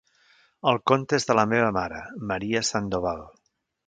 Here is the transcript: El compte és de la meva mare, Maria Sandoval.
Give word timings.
El 0.69 0.77
compte 0.91 1.19
és 1.21 1.29
de 1.31 1.35
la 1.39 1.43
meva 1.51 1.67
mare, 1.75 1.99
Maria 2.31 2.63
Sandoval. 2.71 3.23